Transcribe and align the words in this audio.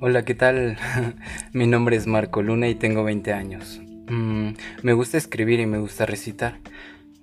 Hola, 0.00 0.24
¿qué 0.24 0.36
tal? 0.36 0.78
Mi 1.52 1.66
nombre 1.66 1.96
es 1.96 2.06
Marco 2.06 2.40
Luna 2.40 2.68
y 2.68 2.76
tengo 2.76 3.02
20 3.02 3.32
años. 3.32 3.80
Mm, 4.06 4.50
me 4.84 4.92
gusta 4.92 5.18
escribir 5.18 5.58
y 5.58 5.66
me 5.66 5.78
gusta 5.78 6.06
recitar. 6.06 6.60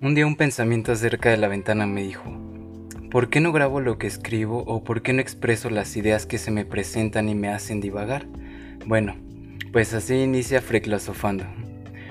Un 0.02 0.14
día 0.14 0.26
un 0.26 0.36
pensamiento 0.36 0.92
acerca 0.92 1.30
de 1.30 1.38
la 1.38 1.48
ventana 1.48 1.86
me 1.86 2.02
dijo, 2.02 2.24
¿por 3.10 3.30
qué 3.30 3.40
no 3.40 3.50
grabo 3.50 3.80
lo 3.80 3.96
que 3.96 4.06
escribo 4.06 4.62
o 4.66 4.84
por 4.84 5.00
qué 5.00 5.14
no 5.14 5.22
expreso 5.22 5.70
las 5.70 5.96
ideas 5.96 6.26
que 6.26 6.36
se 6.36 6.50
me 6.50 6.66
presentan 6.66 7.30
y 7.30 7.34
me 7.34 7.48
hacen 7.48 7.80
divagar? 7.80 8.26
Bueno, 8.84 9.16
pues 9.72 9.94
así 9.94 10.14
inicia 10.16 10.60
Freclosofando. 10.60 11.46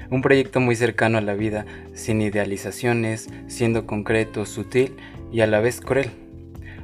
Un 0.09 0.23
proyecto 0.23 0.61
muy 0.61 0.75
cercano 0.75 1.20
a 1.20 1.21
la 1.21 1.36
vida, 1.36 1.68
sin 1.93 2.21
idealizaciones, 2.21 3.29
siendo 3.45 3.86
concreto, 3.86 4.47
sutil 4.47 4.95
y 5.32 5.41
a 5.41 5.47
la 5.47 5.59
vez 5.59 5.79
cruel. 5.79 6.09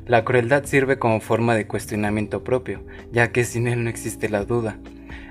La 0.08 0.26
crueldad 0.26 0.66
sirve 0.66 0.98
como 0.98 1.22
forma 1.22 1.56
de 1.56 1.68
cuestionamiento 1.68 2.44
propio, 2.44 2.82
ya 3.12 3.32
que 3.32 3.44
sin 3.44 3.68
él 3.68 3.84
no 3.84 3.90
existe 3.90 4.30
la 4.30 4.46
duda. 4.46 4.78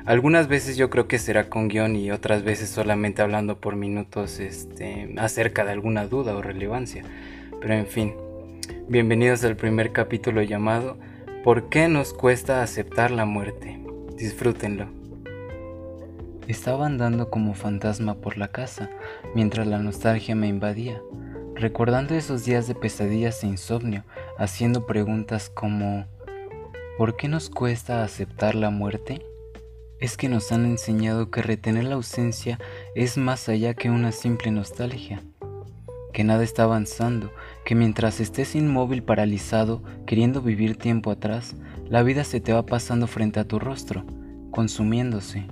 Algunas 0.04 0.46
veces 0.46 0.76
yo 0.76 0.90
creo 0.90 1.08
que 1.08 1.18
será 1.18 1.50
con 1.50 1.68
guion 1.68 1.96
y 1.96 2.12
otras 2.12 2.45
veces 2.45 2.70
solamente 2.70 3.20
hablando 3.20 3.60
por 3.60 3.74
minutos 3.74 4.38
este, 4.38 5.12
acerca 5.18 5.64
de 5.64 5.72
alguna 5.72 6.06
duda 6.06 6.36
o 6.36 6.42
relevancia. 6.42 7.02
Pero 7.60 7.74
en 7.74 7.86
fin, 7.86 8.14
bienvenidos 8.88 9.45
al 9.45 9.56
primer 9.56 9.90
capítulo 9.92 10.40
llamado 10.42 10.98
¿Por 11.42 11.68
qué 11.68 11.88
nos 11.88 12.12
cuesta 12.12 12.62
aceptar 12.62 13.10
la 13.10 13.24
muerte? 13.24 13.80
Disfrútenlo. 14.16 14.87
Estaba 16.46 16.87
andando 16.87 17.28
como 17.28 17.54
fantasma 17.54 18.14
por 18.14 18.38
la 18.38 18.48
casa 18.48 18.88
mientras 19.34 19.66
la 19.66 19.78
nostalgia 19.78 20.34
me 20.34 20.46
invadía 20.46 21.00
recordando 21.60 22.14
esos 22.14 22.45
días 22.45 22.66
de 22.66 22.74
pesadillas 22.74 23.45
e 23.45 23.46
insomnio, 23.46 24.04
haciendo 24.38 24.86
preguntas 24.86 25.50
como 25.50 26.06
¿por 26.98 27.16
qué 27.16 27.28
nos 27.28 27.48
cuesta 27.50 28.04
aceptar 28.04 28.54
la 28.54 28.70
muerte? 28.70 29.22
Es 29.98 30.16
que 30.16 30.28
nos 30.28 30.52
han 30.52 30.64
enseñado 30.64 31.30
que 31.30 31.42
retener 31.42 31.84
la 31.84 31.95
ausencia 31.95 32.59
es 32.95 33.16
más 33.16 33.48
allá 33.48 33.74
que 33.74 33.90
una 33.90 34.12
simple 34.12 34.50
nostalgia, 34.50 35.22
que 36.12 36.24
nada 36.24 36.42
está 36.42 36.64
avanzando, 36.64 37.32
que 37.64 37.74
mientras 37.74 38.20
estés 38.20 38.54
inmóvil 38.54 39.02
paralizado, 39.02 39.82
queriendo 40.06 40.42
vivir 40.42 40.76
tiempo 40.76 41.10
atrás, 41.10 41.54
la 41.88 42.02
vida 42.02 42.24
se 42.24 42.40
te 42.40 42.52
va 42.52 42.66
pasando 42.66 43.06
frente 43.06 43.40
a 43.40 43.44
tu 43.44 43.59
rostro, 43.59 44.04
consumiéndose. 44.50 45.46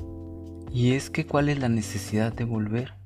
Y 0.73 0.93
es 0.93 1.11
que 1.11 1.27
cuál 1.27 1.49
es 1.49 1.59
la 1.59 1.69
necesidad 1.69 2.33
de 2.33 2.45
volver? 2.45 2.98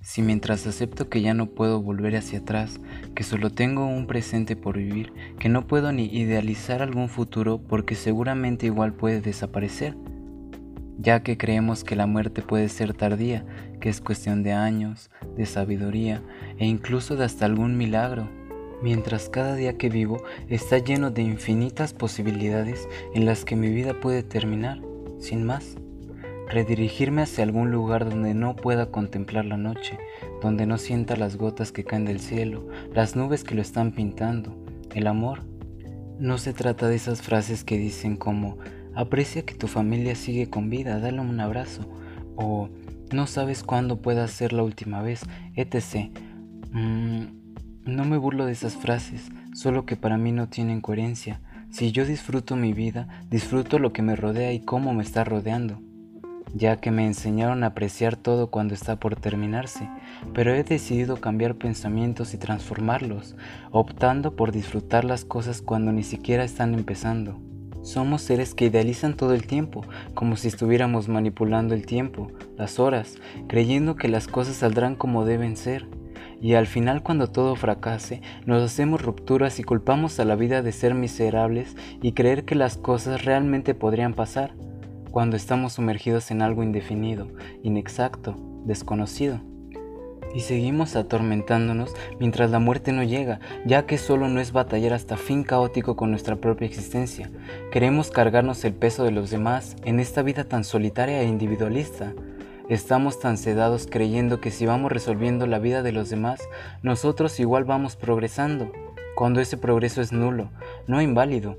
Si 0.00 0.22
mientras 0.22 0.66
acepto 0.66 1.08
que 1.08 1.20
ya 1.20 1.34
no 1.34 1.46
puedo 1.46 1.82
volver 1.82 2.16
hacia 2.16 2.38
atrás, 2.38 2.80
que 3.14 3.24
solo 3.24 3.50
tengo 3.50 3.86
un 3.86 4.06
presente 4.06 4.54
por 4.56 4.78
vivir, 4.78 5.12
que 5.38 5.48
no 5.48 5.66
puedo 5.66 5.92
ni 5.92 6.06
idealizar 6.06 6.82
algún 6.82 7.08
futuro 7.08 7.58
porque 7.58 7.94
seguramente 7.94 8.66
igual 8.66 8.92
puede 8.92 9.20
desaparecer, 9.20 9.96
ya 10.98 11.22
que 11.22 11.36
creemos 11.36 11.84
que 11.84 11.96
la 11.96 12.06
muerte 12.06 12.42
puede 12.42 12.68
ser 12.68 12.94
tardía, 12.94 13.44
que 13.80 13.88
es 13.88 14.00
cuestión 14.00 14.42
de 14.42 14.52
años, 14.52 15.10
de 15.36 15.46
sabiduría 15.46 16.22
e 16.58 16.66
incluso 16.66 17.16
de 17.16 17.24
hasta 17.24 17.44
algún 17.44 17.76
milagro, 17.76 18.28
mientras 18.82 19.28
cada 19.28 19.56
día 19.56 19.76
que 19.76 19.88
vivo 19.88 20.22
está 20.48 20.78
lleno 20.78 21.10
de 21.10 21.22
infinitas 21.22 21.92
posibilidades 21.92 22.88
en 23.14 23.26
las 23.26 23.44
que 23.44 23.56
mi 23.56 23.68
vida 23.68 23.94
puede 24.00 24.22
terminar, 24.22 24.80
sin 25.18 25.44
más 25.44 25.76
redirigirme 26.48 27.22
hacia 27.22 27.44
algún 27.44 27.70
lugar 27.70 28.08
donde 28.08 28.34
no 28.34 28.56
pueda 28.56 28.90
contemplar 28.90 29.44
la 29.44 29.56
noche, 29.56 29.98
donde 30.42 30.66
no 30.66 30.78
sienta 30.78 31.16
las 31.16 31.36
gotas 31.36 31.72
que 31.72 31.84
caen 31.84 32.06
del 32.06 32.20
cielo, 32.20 32.66
las 32.94 33.16
nubes 33.16 33.44
que 33.44 33.54
lo 33.54 33.62
están 33.62 33.92
pintando, 33.92 34.56
el 34.94 35.06
amor. 35.06 35.42
No 36.18 36.38
se 36.38 36.52
trata 36.52 36.88
de 36.88 36.96
esas 36.96 37.22
frases 37.22 37.64
que 37.64 37.78
dicen 37.78 38.16
como 38.16 38.58
aprecia 38.94 39.44
que 39.44 39.54
tu 39.54 39.68
familia 39.68 40.14
sigue 40.16 40.48
con 40.48 40.70
vida, 40.70 40.98
dale 40.98 41.20
un 41.20 41.38
abrazo, 41.38 41.88
o 42.34 42.70
no 43.12 43.26
sabes 43.26 43.62
cuándo 43.62 44.00
pueda 44.00 44.26
ser 44.26 44.52
la 44.52 44.62
última 44.62 45.02
vez, 45.02 45.20
etc. 45.54 46.10
Mm, 46.72 47.24
no 47.84 48.04
me 48.04 48.16
burlo 48.16 48.46
de 48.46 48.52
esas 48.52 48.76
frases, 48.76 49.28
solo 49.54 49.86
que 49.86 49.96
para 49.96 50.18
mí 50.18 50.32
no 50.32 50.48
tienen 50.48 50.80
coherencia. 50.80 51.40
Si 51.70 51.92
yo 51.92 52.06
disfruto 52.06 52.56
mi 52.56 52.72
vida, 52.72 53.22
disfruto 53.30 53.78
lo 53.78 53.92
que 53.92 54.02
me 54.02 54.16
rodea 54.16 54.52
y 54.52 54.60
cómo 54.60 54.94
me 54.94 55.02
está 55.02 55.22
rodeando 55.22 55.82
ya 56.54 56.76
que 56.76 56.90
me 56.90 57.06
enseñaron 57.06 57.62
a 57.62 57.68
apreciar 57.68 58.16
todo 58.16 58.50
cuando 58.50 58.74
está 58.74 58.96
por 58.96 59.16
terminarse, 59.16 59.88
pero 60.34 60.54
he 60.54 60.64
decidido 60.64 61.20
cambiar 61.20 61.56
pensamientos 61.56 62.34
y 62.34 62.38
transformarlos, 62.38 63.36
optando 63.70 64.36
por 64.36 64.52
disfrutar 64.52 65.04
las 65.04 65.24
cosas 65.24 65.62
cuando 65.62 65.92
ni 65.92 66.02
siquiera 66.02 66.44
están 66.44 66.74
empezando. 66.74 67.38
Somos 67.82 68.22
seres 68.22 68.54
que 68.54 68.66
idealizan 68.66 69.16
todo 69.16 69.34
el 69.34 69.46
tiempo, 69.46 69.82
como 70.14 70.36
si 70.36 70.48
estuviéramos 70.48 71.08
manipulando 71.08 71.74
el 71.74 71.86
tiempo, 71.86 72.30
las 72.56 72.78
horas, 72.78 73.16
creyendo 73.46 73.96
que 73.96 74.08
las 74.08 74.26
cosas 74.26 74.56
saldrán 74.56 74.94
como 74.94 75.24
deben 75.24 75.56
ser. 75.56 75.86
Y 76.40 76.54
al 76.54 76.66
final 76.66 77.02
cuando 77.02 77.28
todo 77.28 77.56
fracase, 77.56 78.20
nos 78.46 78.62
hacemos 78.62 79.02
rupturas 79.02 79.58
y 79.58 79.64
culpamos 79.64 80.20
a 80.20 80.24
la 80.24 80.36
vida 80.36 80.62
de 80.62 80.72
ser 80.72 80.94
miserables 80.94 81.76
y 82.02 82.12
creer 82.12 82.44
que 82.44 82.54
las 82.54 82.76
cosas 82.76 83.24
realmente 83.24 83.74
podrían 83.74 84.14
pasar 84.14 84.52
cuando 85.10 85.36
estamos 85.36 85.74
sumergidos 85.74 86.30
en 86.30 86.42
algo 86.42 86.62
indefinido, 86.62 87.28
inexacto, 87.62 88.36
desconocido. 88.64 89.40
Y 90.34 90.40
seguimos 90.40 90.94
atormentándonos 90.94 91.94
mientras 92.20 92.50
la 92.50 92.58
muerte 92.58 92.92
no 92.92 93.02
llega, 93.02 93.40
ya 93.64 93.86
que 93.86 93.96
solo 93.96 94.28
no 94.28 94.40
es 94.40 94.52
batallar 94.52 94.92
hasta 94.92 95.16
fin 95.16 95.42
caótico 95.42 95.96
con 95.96 96.10
nuestra 96.10 96.36
propia 96.36 96.66
existencia. 96.66 97.30
Queremos 97.72 98.10
cargarnos 98.10 98.64
el 98.64 98.74
peso 98.74 99.04
de 99.04 99.10
los 99.10 99.30
demás 99.30 99.76
en 99.84 100.00
esta 100.00 100.22
vida 100.22 100.44
tan 100.44 100.64
solitaria 100.64 101.22
e 101.22 101.26
individualista. 101.26 102.12
Estamos 102.68 103.18
tan 103.20 103.38
sedados 103.38 103.86
creyendo 103.90 104.40
que 104.40 104.50
si 104.50 104.66
vamos 104.66 104.92
resolviendo 104.92 105.46
la 105.46 105.58
vida 105.58 105.82
de 105.82 105.92
los 105.92 106.10
demás, 106.10 106.40
nosotros 106.82 107.40
igual 107.40 107.64
vamos 107.64 107.96
progresando, 107.96 108.70
cuando 109.14 109.40
ese 109.40 109.56
progreso 109.56 110.02
es 110.02 110.12
nulo, 110.12 110.50
no 110.86 111.00
inválido, 111.00 111.56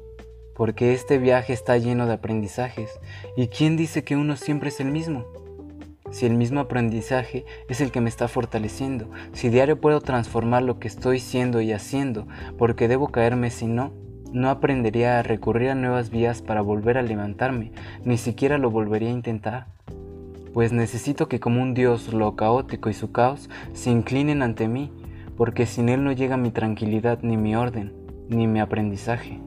porque 0.60 0.94
este 0.94 1.20
viaje 1.20 1.54
está 1.54 1.78
lleno 1.78 2.06
de 2.06 2.12
aprendizajes. 2.12 3.00
¿Y 3.38 3.48
quién 3.48 3.78
dice 3.78 4.04
que 4.04 4.18
uno 4.18 4.36
siempre 4.36 4.68
es 4.68 4.82
el 4.82 4.92
mismo? 4.92 5.24
Si 6.12 6.26
el 6.26 6.34
mismo 6.34 6.60
aprendizaje 6.60 7.46
es 7.70 7.80
el 7.80 7.92
que 7.92 8.02
me 8.02 8.10
está 8.10 8.28
fortaleciendo, 8.28 9.10
si 9.32 9.48
diario 9.48 9.80
puedo 9.80 10.02
transformar 10.02 10.64
lo 10.64 10.78
que 10.78 10.90
estoy 10.90 11.22
siendo 11.22 11.62
y 11.62 11.72
haciendo, 11.72 12.28
porque 12.58 12.90
debo 12.90 13.08
caerme 13.08 13.52
si 13.52 13.68
no, 13.68 13.94
no 14.34 14.50
aprendería 14.50 15.20
a 15.20 15.24
recurrir 15.24 15.70
a 15.70 15.76
nuevas 15.76 16.10
vías 16.10 16.42
para 16.42 16.60
volver 16.60 16.98
a 16.98 17.04
levantarme, 17.04 17.72
ni 18.04 18.18
siquiera 18.18 18.58
lo 18.58 18.70
volvería 18.70 19.08
a 19.08 19.14
intentar. 19.14 19.68
Pues 20.54 20.74
necesito 20.74 21.30
que 21.30 21.40
como 21.40 21.62
un 21.62 21.74
Dios 21.74 22.12
lo 22.12 22.36
caótico 22.36 22.90
y 22.90 22.94
su 22.94 23.14
caos 23.14 23.50
se 23.72 23.92
inclinen 23.92 24.42
ante 24.42 24.68
mí, 24.68 24.92
porque 25.38 25.66
sin 25.66 25.88
Él 25.88 26.04
no 26.04 26.12
llega 26.12 26.36
mi 26.36 26.52
tranquilidad 26.52 27.20
ni 27.22 27.38
mi 27.38 27.56
orden, 27.56 27.94
ni 28.28 28.46
mi 28.46 28.60
aprendizaje. 28.60 29.40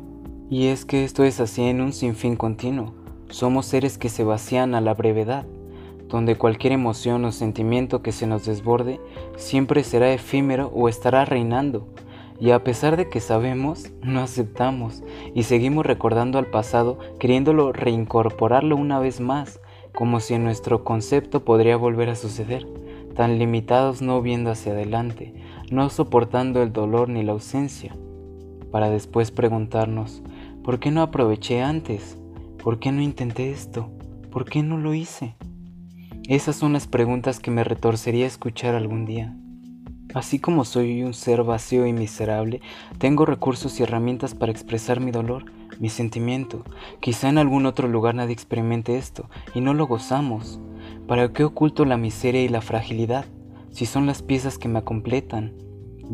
Y 0.52 0.66
es 0.66 0.84
que 0.84 1.02
esto 1.02 1.24
es 1.24 1.40
así 1.40 1.62
en 1.62 1.80
un 1.80 1.94
sinfín 1.94 2.36
continuo. 2.36 2.92
Somos 3.30 3.64
seres 3.64 3.96
que 3.96 4.10
se 4.10 4.22
vacían 4.22 4.74
a 4.74 4.82
la 4.82 4.92
brevedad, 4.92 5.46
donde 6.10 6.36
cualquier 6.36 6.74
emoción 6.74 7.24
o 7.24 7.32
sentimiento 7.32 8.02
que 8.02 8.12
se 8.12 8.26
nos 8.26 8.44
desborde 8.44 9.00
siempre 9.38 9.82
será 9.82 10.12
efímero 10.12 10.70
o 10.74 10.91
estará 10.91 11.24
reinando. 11.24 11.88
Y 12.38 12.50
a 12.50 12.62
pesar 12.64 12.98
de 12.98 13.08
que 13.08 13.20
sabemos, 13.20 13.92
no 14.02 14.20
aceptamos 14.20 15.02
y 15.34 15.44
seguimos 15.44 15.86
recordando 15.86 16.38
al 16.38 16.48
pasado, 16.48 16.98
queriéndolo 17.18 17.72
reincorporarlo 17.72 18.76
una 18.76 18.98
vez 18.98 19.20
más, 19.20 19.58
como 19.94 20.20
si 20.20 20.34
en 20.34 20.44
nuestro 20.44 20.84
concepto 20.84 21.46
podría 21.46 21.78
volver 21.78 22.10
a 22.10 22.14
suceder, 22.14 22.66
tan 23.16 23.38
limitados 23.38 24.02
no 24.02 24.20
viendo 24.20 24.50
hacia 24.50 24.72
adelante, 24.72 25.32
no 25.70 25.88
soportando 25.88 26.62
el 26.62 26.74
dolor 26.74 27.08
ni 27.08 27.22
la 27.22 27.32
ausencia, 27.32 27.96
para 28.70 28.91
después 28.91 29.30
preguntarnos, 29.30 30.22
¿Por 30.64 30.78
qué 30.78 30.92
no 30.92 31.03
aproveché 31.03 31.60
antes? 31.60 32.16
¿Por 32.62 32.78
qué 32.78 32.92
no 32.92 33.03
intenté 33.03 33.50
esto? 33.50 33.91
¿Por 34.30 34.44
qué 34.44 34.62
no 34.62 34.78
lo 34.78 34.94
hice? 34.94 35.34
Esas 36.28 36.54
son 36.54 36.72
las 36.72 36.86
preguntas 36.86 37.41
que 37.41 37.50
me 37.50 37.64
retorcería 37.64 38.28
escuchar 38.28 38.76
algún 38.76 39.04
día. 39.04 39.36
Así 40.14 40.38
como 40.38 40.64
soy 40.64 41.03
un 41.03 41.14
ser 41.14 41.42
vacío 41.42 41.84
y 41.84 41.92
miserable, 41.92 42.60
tengo 42.98 43.26
recursos 43.26 43.80
y 43.80 43.82
herramientas 43.82 44.36
para 44.36 44.53
expresar 44.53 45.00
mi 45.00 45.10
dolor, 45.10 45.47
mi 45.80 45.88
sentimiento. 45.88 46.62
Quizá 47.00 47.28
en 47.28 47.38
algún 47.38 47.66
otro 47.66 47.88
lugar 47.88 48.15
nadie 48.15 48.32
experimente 48.32 48.98
esto 48.98 49.28
y 49.56 49.60
no 49.60 49.74
lo 49.74 49.88
gozamos. 49.88 50.60
¿Para 51.08 51.32
qué 51.32 51.42
oculto 51.42 51.84
la 51.84 51.97
miseria 51.97 52.44
y 52.44 52.48
la 52.48 52.60
fragilidad 52.60 53.24
si 53.70 53.84
son 53.84 54.06
las 54.06 54.22
piezas 54.22 54.58
que 54.58 54.68
me 54.68 54.84
completan? 54.84 55.54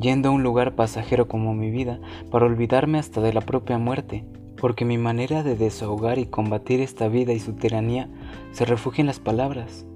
Yendo 0.01 0.31
a 0.31 0.33
un 0.33 0.43
lugar 0.43 0.75
pasajero 0.75 1.29
como 1.29 1.53
mi 1.53 1.71
vida 1.71 2.01
para 2.31 2.47
olvidarme 2.47 2.99
hasta 2.99 3.21
de 3.21 3.35
la 3.35 3.43
propia 3.43 3.77
muerte, 3.77 4.25
porque 4.61 4.85
mi 4.85 4.99
manera 4.99 5.43
de 5.43 5.57
desahogar 5.57 6.19
y 6.19 6.27
combatir 6.27 6.81
esta 6.81 7.09
vida 7.09 7.33
y 7.33 7.41
su 7.41 7.53
tiranía 7.55 8.09
se 8.53 8.65
refugia 8.65 9.03
en 9.03 9.07
las 9.07 9.21
palabras. 9.21 9.87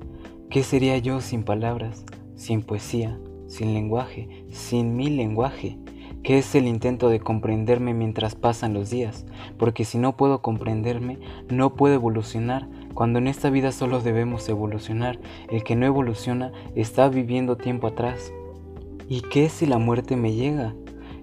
¿Qué 0.50 0.62
sería 0.62 0.98
yo 0.98 1.20
sin 1.20 1.42
palabras, 1.42 2.04
sin 2.36 2.62
poesía, 2.62 3.18
sin 3.46 3.74
lenguaje, 3.74 4.44
sin 4.50 4.96
mi 4.96 5.08
lenguaje? 5.08 5.78
¿Qué 6.22 6.38
es 6.38 6.54
el 6.54 6.68
intento 6.68 7.08
de 7.08 7.18
comprenderme 7.18 7.94
mientras 7.94 8.36
pasan 8.36 8.74
los 8.74 8.90
días? 8.90 9.26
Porque 9.58 9.84
si 9.84 9.98
no 9.98 10.16
puedo 10.16 10.40
comprenderme, 10.40 11.18
no 11.48 11.74
puedo 11.74 11.94
evolucionar, 11.94 12.68
cuando 12.94 13.18
en 13.18 13.26
esta 13.26 13.50
vida 13.50 13.72
solo 13.72 14.00
debemos 14.00 14.48
evolucionar. 14.48 15.18
El 15.50 15.64
que 15.64 15.74
no 15.74 15.84
evoluciona 15.84 16.52
está 16.76 17.08
viviendo 17.08 17.56
tiempo 17.56 17.88
atrás. 17.88 18.32
¿Y 19.08 19.22
qué 19.22 19.48
si 19.48 19.66
la 19.66 19.78
muerte 19.78 20.16
me 20.16 20.32
llega? 20.32 20.74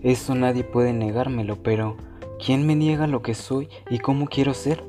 Eso 0.01 0.35
nadie 0.35 0.65
puede 0.65 0.91
negármelo, 0.91 1.63
pero 1.63 1.95
¿quién 2.43 2.65
me 2.65 2.75
niega 2.75 3.05
lo 3.05 3.21
que 3.21 3.35
soy 3.35 3.69
y 3.89 3.99
cómo 3.99 4.27
quiero 4.27 4.53
ser? 4.53 4.83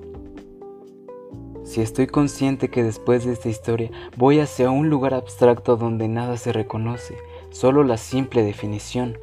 Si 1.65 1.81
estoy 1.81 2.07
consciente 2.07 2.71
que 2.71 2.83
después 2.83 3.25
de 3.25 3.33
esta 3.33 3.49
historia 3.49 3.91
voy 4.17 4.41
hacia 4.41 4.71
un 4.71 4.89
lugar 4.89 5.15
abstracto 5.15 5.77
donde 5.77 6.09
nada 6.09 6.37
se 6.37 6.53
reconoce, 6.53 7.17
solo 7.51 7.85
la 7.85 7.97
simple 7.97 8.43
definición, 8.43 9.19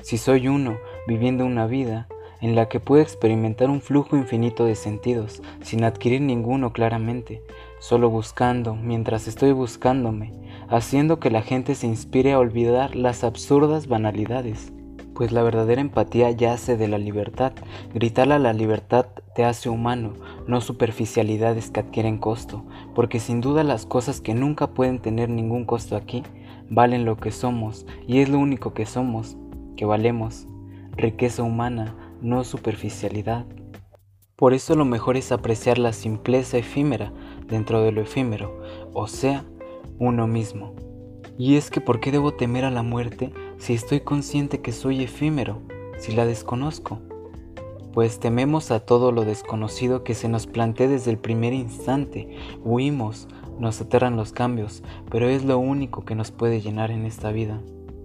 si 0.00 0.18
soy 0.18 0.48
uno 0.48 0.78
viviendo 1.06 1.44
una 1.44 1.66
vida 1.66 2.08
en 2.40 2.54
la 2.54 2.68
que 2.68 2.80
puedo 2.80 3.02
experimentar 3.02 3.70
un 3.70 3.80
flujo 3.80 4.16
infinito 4.16 4.64
de 4.66 4.74
sentidos 4.74 5.42
sin 5.62 5.82
adquirir 5.82 6.20
ninguno 6.20 6.72
claramente, 6.72 7.42
solo 7.78 8.10
buscando 8.10 8.74
mientras 8.74 9.28
estoy 9.28 9.52
buscándome, 9.52 10.32
haciendo 10.68 11.20
que 11.20 11.30
la 11.30 11.42
gente 11.42 11.74
se 11.74 11.86
inspire 11.86 12.32
a 12.32 12.38
olvidar 12.38 12.96
las 12.96 13.24
absurdas 13.24 13.86
banalidades. 13.86 14.73
Pues 15.14 15.30
la 15.32 15.42
verdadera 15.42 15.80
empatía 15.80 16.30
yace 16.30 16.76
de 16.76 16.88
la 16.88 16.98
libertad. 16.98 17.52
Gritarle 17.94 18.34
a 18.34 18.38
la 18.38 18.52
libertad 18.52 19.06
te 19.34 19.44
hace 19.44 19.68
humano, 19.68 20.14
no 20.46 20.60
superficialidades 20.60 21.70
que 21.70 21.80
adquieren 21.80 22.18
costo, 22.18 22.64
porque 22.94 23.20
sin 23.20 23.40
duda 23.40 23.64
las 23.64 23.86
cosas 23.86 24.20
que 24.20 24.34
nunca 24.34 24.68
pueden 24.68 24.98
tener 24.98 25.28
ningún 25.28 25.64
costo 25.64 25.96
aquí 25.96 26.22
valen 26.70 27.04
lo 27.04 27.16
que 27.16 27.30
somos, 27.30 27.86
y 28.06 28.20
es 28.20 28.28
lo 28.28 28.38
único 28.38 28.74
que 28.74 28.86
somos, 28.86 29.36
que 29.76 29.84
valemos, 29.84 30.46
riqueza 30.96 31.42
humana, 31.42 31.94
no 32.20 32.42
superficialidad. 32.44 33.46
Por 34.36 34.54
eso 34.54 34.74
lo 34.74 34.84
mejor 34.84 35.16
es 35.16 35.30
apreciar 35.30 35.78
la 35.78 35.92
simpleza 35.92 36.58
efímera 36.58 37.12
dentro 37.46 37.82
de 37.82 37.92
lo 37.92 38.00
efímero, 38.00 38.60
o 38.92 39.06
sea, 39.06 39.44
uno 39.98 40.26
mismo. 40.26 40.74
Y 41.38 41.56
es 41.56 41.70
que 41.70 41.80
¿por 41.80 42.00
qué 42.00 42.12
debo 42.12 42.32
temer 42.32 42.64
a 42.64 42.70
la 42.70 42.82
muerte 42.82 43.32
si 43.58 43.74
estoy 43.74 44.00
consciente 44.00 44.60
que 44.60 44.72
soy 44.72 45.02
efímero, 45.02 45.60
si 45.98 46.12
la 46.12 46.26
desconozco? 46.26 47.00
Pues 47.92 48.18
tememos 48.18 48.70
a 48.70 48.80
todo 48.80 49.12
lo 49.12 49.24
desconocido 49.24 50.02
que 50.02 50.14
se 50.14 50.28
nos 50.28 50.46
plantea 50.46 50.88
desde 50.88 51.10
el 51.10 51.18
primer 51.18 51.52
instante, 51.52 52.36
huimos, 52.64 53.28
nos 53.58 53.80
aterran 53.80 54.16
los 54.16 54.32
cambios, 54.32 54.82
pero 55.10 55.28
es 55.28 55.44
lo 55.44 55.58
único 55.58 56.04
que 56.04 56.14
nos 56.14 56.32
puede 56.32 56.60
llenar 56.60 56.90
en 56.90 57.06
esta 57.06 57.30
vida. 57.30 57.60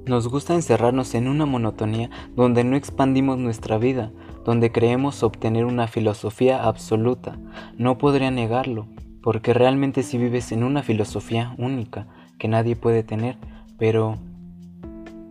Nos 0.05 0.27
gusta 0.27 0.55
encerrarnos 0.55 1.13
en 1.15 1.27
una 1.27 1.45
monotonía 1.45 2.09
donde 2.35 2.63
no 2.63 2.75
expandimos 2.75 3.37
nuestra 3.37 3.77
vida, 3.77 4.11
donde 4.45 4.71
creemos 4.71 5.23
obtener 5.23 5.65
una 5.65 5.87
filosofía 5.87 6.63
absoluta. 6.63 7.37
No 7.77 7.97
podría 7.97 8.31
negarlo, 8.31 8.87
porque 9.21 9.53
realmente 9.53 10.03
si 10.03 10.17
vives 10.17 10.51
en 10.51 10.63
una 10.63 10.81
filosofía 10.81 11.53
única 11.57 12.07
que 12.37 12.47
nadie 12.47 12.75
puede 12.75 13.03
tener, 13.03 13.37
pero 13.77 14.17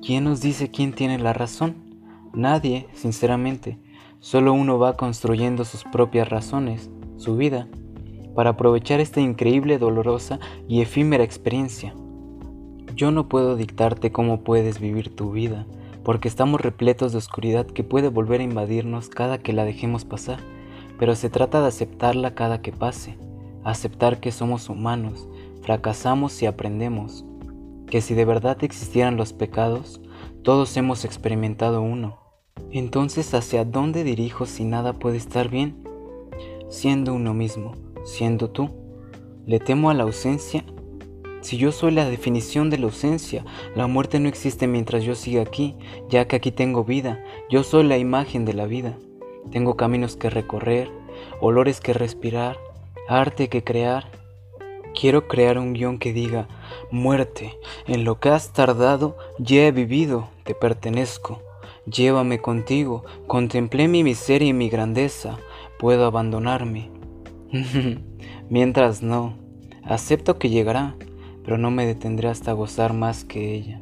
¿quién 0.05 0.25
nos 0.25 0.41
dice 0.41 0.71
quién 0.71 0.93
tiene 0.93 1.19
la 1.19 1.33
razón? 1.33 1.77
Nadie, 2.33 2.89
sinceramente. 2.93 3.79
Solo 4.21 4.53
uno 4.53 4.79
va 4.79 4.97
construyendo 4.97 5.65
sus 5.65 5.85
propias 5.85 6.29
razones, 6.29 6.91
su 7.17 7.37
vida, 7.37 7.69
para 8.35 8.51
aprovechar 8.51 9.01
esta 9.01 9.21
increíble, 9.21 9.79
dolorosa 9.79 10.39
y 10.69 10.81
efímera 10.81 11.25
experiencia. 11.25 11.95
Yo 12.95 13.11
no 13.11 13.29
puedo 13.29 13.57
dictarte 13.57 14.11
cómo 14.11 14.43
puedes 14.43 14.81
vivir 14.81 15.15
tu 15.15 15.33
vida, 15.33 15.67
porque 16.03 16.29
estamos 16.29 16.61
repletos 16.61 17.13
de 17.13 17.19
oscuridad 17.19 17.67
que 17.67 17.85
puede 17.85 18.09
volver 18.09 18.41
a 18.41 18.45
invadirnos 18.45 19.09
cada 19.09 19.39
que 19.39 19.53
la 19.53 19.65
dejemos 19.65 20.05
pasar, 20.05 20.41
pero 20.99 21.15
se 21.15 21.31
trata 21.31 21.61
de 21.61 21.69
aceptarla 21.69 22.35
cada 22.35 22.61
que 22.61 22.73
pase, 22.73 23.17
aceptar 23.63 24.21
que 24.21 24.33
somos 24.33 24.69
humanos, 24.69 25.29
fracasamos 25.63 26.43
y 26.43 26.47
aprendemos, 26.47 27.25
que 27.91 28.01
si 28.01 28.15
de 28.15 28.25
verdad 28.25 28.63
existieran 28.63 29.17
los 29.17 29.33
pecados, 29.33 30.01
todos 30.43 30.77
hemos 30.77 31.05
experimentado 31.05 31.83
uno. 31.83 32.19
Entonces, 32.71 33.33
¿hacia 33.35 33.65
dónde 33.65 34.05
dirijo 34.05 34.47
si 34.47 34.65
nada 34.65 34.93
puede 34.93 35.17
estar 35.17 35.49
bien? 35.49 35.83
Siendo 36.69 37.15
uno 37.15 37.35
mismo, 37.35 37.75
siendo 38.05 38.51
tú. 38.51 38.71
¿Le 39.47 39.59
temo 39.59 39.91
a 39.91 39.95
la 39.95 40.03
ausencia? 40.03 40.65
Si 41.41 41.57
yo 41.57 41.73
soy 41.73 41.93
la 41.93 42.09
definición 42.11 42.69
de 42.69 42.79
la 42.79 42.87
ausencia, 42.87 43.45
la 43.75 43.87
muerte 43.87 44.21
no 44.21 44.29
existe 44.29 44.67
mientras 44.67 45.05
yo 45.05 45.15
siga 45.15 45.43
aquí, 45.43 45.77
ya 46.11 46.27
que 46.27 46.37
aquí 46.37 46.51
tengo 46.51 46.85
vida, 46.85 47.25
yo 47.49 47.63
soy 47.63 47.85
la 47.85 47.97
imagen 47.97 48.45
de 48.45 48.55
la 48.55 48.67
vida. 48.67 48.99
Tengo 49.51 49.77
caminos 49.77 50.17
que 50.17 50.31
recorrer, 50.31 50.91
olores 51.41 51.81
que 51.81 51.95
respirar, 51.95 52.59
arte 53.09 53.49
que 53.49 53.65
crear. 53.65 54.18
Quiero 54.99 55.29
crear 55.29 55.59
un 55.59 55.75
guion 55.75 55.99
que 55.99 56.13
diga, 56.13 56.49
muerte, 56.91 57.57
en 57.87 58.03
lo 58.03 58.19
que 58.19 58.31
has 58.31 58.53
tardado, 58.53 59.17
ya 59.39 59.65
he 59.65 59.71
vivido, 59.71 60.29
te 60.43 60.57
pertenezco. 60.57 61.41
Llévame 61.87 62.41
contigo, 62.41 63.05
contemplé 63.29 63.87
mi 63.87 64.03
miseria 64.03 64.49
y 64.49 64.53
mi 64.53 64.69
grandeza, 64.69 65.39
puedo 65.79 66.05
abandonarme. 66.05 66.91
Mientras 68.51 69.01
no, 69.01 69.39
acepto 69.85 70.37
que 70.41 70.51
llegará, 70.51 70.97
pero 71.45 71.59
no 71.59 71.71
me 71.71 71.87
detendré 71.87 72.29
hasta 72.29 72.51
gozar 72.53 72.93
más 72.93 73.25
que 73.25 73.55
ella. 73.55 73.81